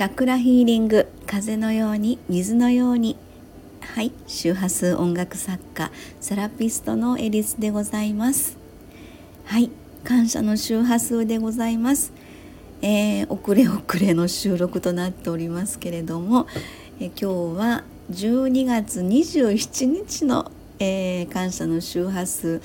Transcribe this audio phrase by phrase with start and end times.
[0.00, 3.18] チャクラヒーリング風のように水のように。
[3.82, 5.90] はい周波数音楽作家
[6.22, 8.56] セラピストのエリスでございます。
[9.44, 9.70] はい
[10.02, 12.14] 感謝の周波数でございます、
[12.80, 16.46] えー、遅れ遅れの収録となっておりますけれども、
[16.98, 22.62] えー、今日は12月27日の、えー、感謝の周波数。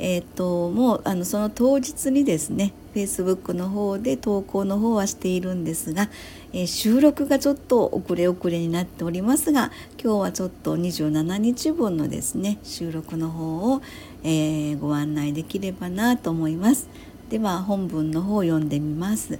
[0.00, 6.08] えーと、もうあのその当日にですね Facebook の方で投稿の方はしているんですが、
[6.52, 9.70] えー、収録がちょっと遅れ遅れになっておりますが
[10.02, 13.82] 今日はちょっと27日分のですね収録の方を、
[14.24, 16.88] えー、ご案内できればなと思います。
[17.28, 19.38] では本文の方を読んでみます。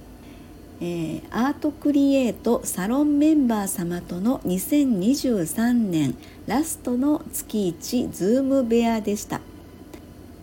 [0.81, 6.15] えー、アートクリエイトサロンメンバー様との2023年
[6.47, 9.41] ラストの月1ズームベアでした。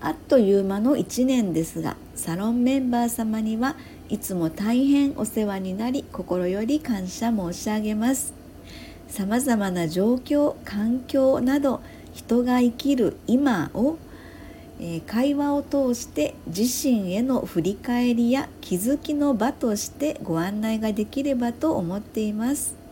[0.00, 3.76] あっという間の1年ですがサロンメンバー様には
[4.08, 8.32] いつも大変お世話になり心より感謝申し上げます
[9.08, 11.80] さまざまな状況環境など
[12.12, 13.98] 人が生きる今を、
[14.80, 22.86] えー、会話を通して自身への振り返りや気づきの場としてご案内ができればと思っています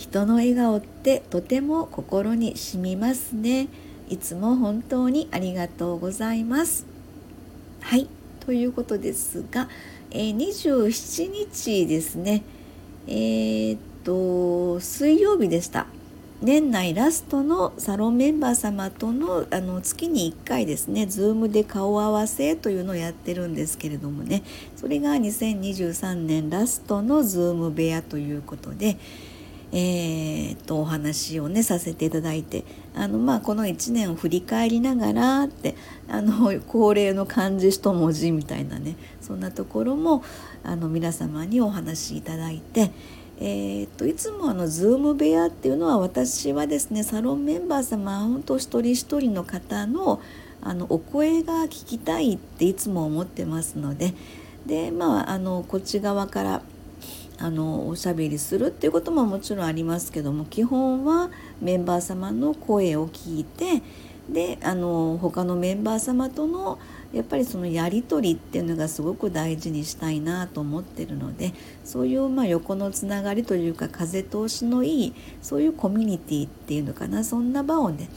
[0.00, 3.68] 人の笑顔ってとても心に染みますね。
[4.08, 6.86] いつも本当にありがとうございます。
[7.82, 8.08] はい
[8.40, 9.68] ということですが、
[10.10, 12.42] え、27日ですね
[13.06, 15.86] えー、っと水曜日でした。
[16.42, 24.42] 年内ラストのサロンメンバー様とのあの月に1回ですね Zoom で顔合わせというのをやってるんですけれどもね
[24.74, 28.96] それが2023年ラストの Zoom 部屋ということで、
[29.72, 35.76] えー、とお話をねさせていただいてあの、まあ、この1年を振り返りながらって
[36.08, 40.24] あの恒例の漢字一文字みたいなねそんなところも
[40.64, 42.90] あの皆様にお話しいただいて。
[43.42, 50.20] えーと、いつもあのズーム部屋っていうのは私はですねサロンメンバー様本当一人一人の方の
[50.60, 54.12] あのお声が聞きたいっていつも思ってますので
[54.66, 56.62] でまああのこっち側から
[57.40, 61.30] あのおしゃべりするっていうことももちろんありますけども基本は
[61.60, 63.82] メンバー様の声を聞いて
[64.28, 66.78] であの他のメンバー様との
[67.12, 71.52] やっぱりそのやり取りっていうのがすごく大事にしたいなと思ってるので
[71.84, 78.08] そういうまあ横のつながりというか風通しのいいそういうコミュニティっていうのかなそんな場をね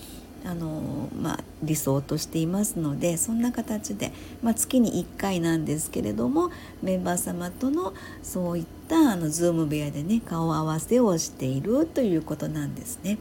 [0.46, 4.12] あのまあ、理想としていますのでそんな形で、
[4.42, 13.18] まあ、月に1回なんですけれどもメンバー様とのそういったあのズーム部屋でね顔合わせをしているということなんですね。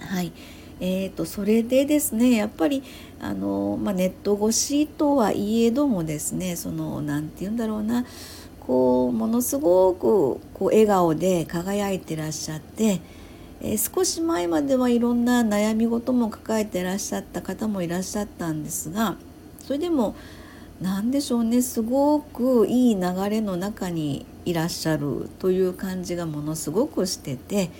[0.00, 0.32] はい
[0.80, 2.84] えーと、それでですねやっぱり
[3.20, 8.06] あの、まあ、ネット越しとはいえどもですねその何て言うんだろうな
[8.60, 13.00] こうものすごくこう笑顔で輝いてらっしゃって
[13.60, 19.16] えー、少し前まではいろんな悩み事も抱えていらっしゃった方もいらっしゃったんですが
[19.64, 20.14] それでも
[20.80, 27.70] 何でしょうねすごくいい流れの中にいらっしゃるという感じがものすごくしてて、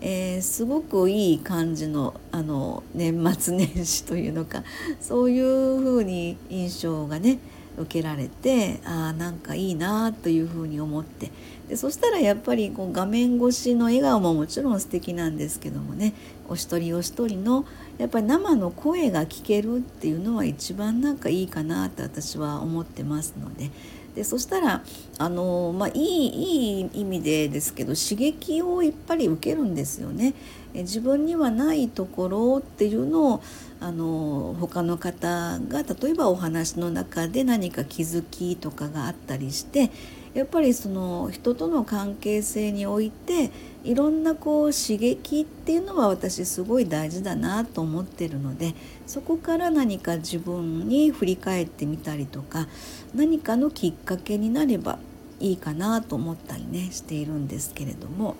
[0.00, 4.64] えー、すごくいい感じのあの年末年始というのか
[5.00, 7.38] そういうふうに印象がね
[7.80, 11.30] 受けられてあなんかいいなというふうに思って
[11.68, 16.14] でそしたらやっぱりこう画面越しの笑顔ももちろん素敵なんですけどもね
[16.48, 17.64] お一人お一人の
[17.98, 23.70] やっぱり生の声が聞けるっていうのは一番なんかいいかなって私は思ってますので。
[24.14, 24.82] でそしたら
[25.18, 30.34] あの、まあ、いいいい意味でですけど刺激をやっぱり受けるんですよね。
[30.72, 33.42] 自分にはないところっていうのを
[33.80, 39.90] あの他の方が例えばお話の中で何か気づきとかがあったりして
[40.34, 43.50] やっぱりその人との関係性において
[43.82, 48.74] いろんなこう刺激っていうのは私すごい大事だなと思ってるので
[49.06, 52.68] そこから何か自分に振り返ってみたりとか
[53.14, 54.98] 何かのきっかけになれば
[55.40, 58.36] いいかなと思ったりねしているんですけれども。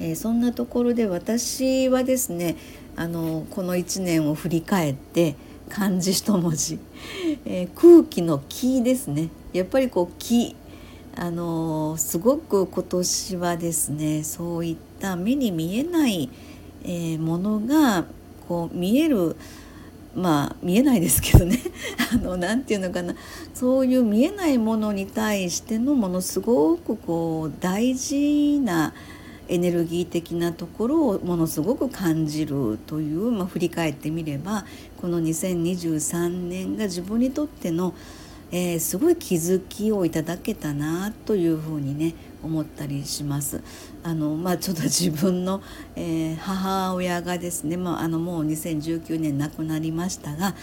[0.00, 2.56] えー、そんなところで私はですね
[2.96, 5.36] あのこの1年を振り返って
[5.68, 6.78] 漢字一文字、
[7.44, 9.30] えー、空気の気ですね。
[9.52, 10.56] やっぱりこう気。
[11.16, 16.28] あのすごく今年はですねそういった目に見えない、
[16.82, 18.04] えー、ものが
[18.48, 19.36] こう見える
[20.16, 21.58] まあ見えないですけどね。
[22.12, 23.14] あのなて言うのかな。
[23.52, 28.92] そういう見えないものに対してのものすごくこう大事な
[29.48, 34.64] エネルギー的なところをものすごく感じるという、まあ、振り返ってみれば
[35.00, 37.94] この2023年が自分にとっての、
[38.50, 43.62] えー、すごい気づきをいただけたなというふうにね思ったりします。
[44.02, 45.62] あのまあ、ちょっと自分の、
[45.96, 50.54] えー、母親がですね、まあ、あのもう2019年亡くなりましたが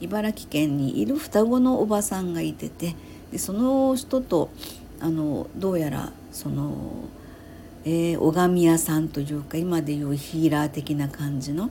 [0.00, 2.94] 茨城県にいる双子のおばさんがいてて
[3.32, 4.50] でその人と
[5.00, 6.76] あのどうやらその、
[7.84, 11.70] えー、拝み屋さんというか今でいうヒーラー的な感じの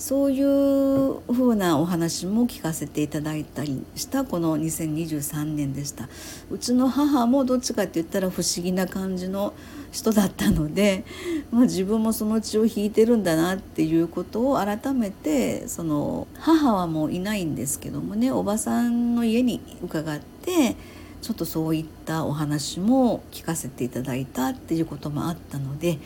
[0.00, 6.08] そういうふうなお話も聞かせていただいたりしたこの2023年でした。
[6.50, 9.52] うちの母もどっちかって言ったら不思議な感じの
[9.92, 11.04] 人だったので、
[11.50, 20.76] まあ、自分もその血を引いてるんだなっていうことを改めてその母はもういないんですけどもねおばさんの家に伺って
[21.22, 25.98] ちょっとそういったお話も聞かせていただいたっていうこともあったので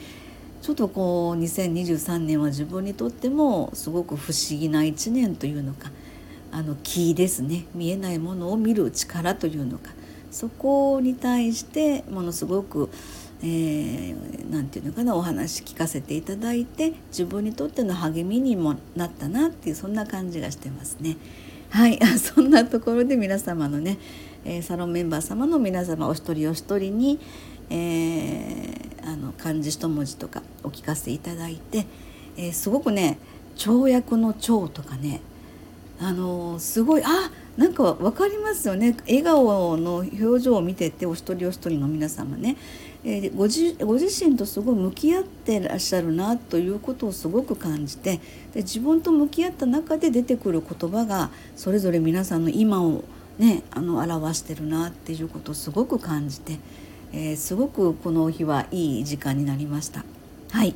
[0.62, 5.90] ちょっとこう2023年は自分にとってもすごく不思議な一年というのか
[6.50, 9.90] あの気ですね見えないものを見る力というのか
[10.30, 12.90] そこに対してものすごく
[13.40, 21.16] 何、えー、て言うのかなお話聞かせていただいて自分にとっての励みにもなったなっていうそんな感じがしてますね。
[21.70, 23.98] はいそんなところで皆様のね、
[24.44, 27.18] えー、サロンメンバー様の皆様お一人お一人に、
[27.70, 31.86] えー、あの漢字一文字とかお聞かせいただいて、
[32.36, 33.18] えー、すごくね
[33.56, 35.20] 跳躍の蝶とかね
[36.00, 38.96] あのすごいあなんか分かりますよね。
[39.06, 42.56] 笑顔の表情を見ててお一人お一人の皆様ね、
[43.04, 48.16] えー、ご自ご自身とすごい向き合ってらっしゃるなということをすごく感じて
[48.54, 53.04] で自分と向き合った中で出てくる言葉がそれぞれ皆さんの今を
[53.38, 56.58] ねあの表してるなっていうことをすごく感じて。
[57.16, 60.04] えー、すごくこの日はいい時間になりました。
[60.50, 60.74] はい。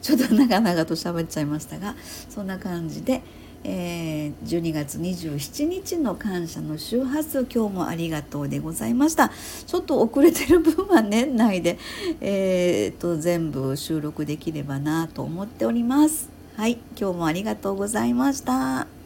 [0.00, 1.94] ちょっと長々と喋っちゃいましたが
[2.30, 3.20] そんな感じで、
[3.64, 9.30] えー、12月27日の感謝の周波数今日もありがとうでございました。
[9.66, 11.76] ちょっと遅れてる分は年内で、
[12.20, 16.30] えー、と全部収録できればなと思っております。
[16.56, 16.78] はい。
[16.98, 18.99] 今日もありがとうございました。